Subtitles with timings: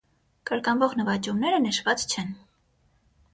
[0.49, 2.33] Կրկնվող նվաճումները նշված չեն։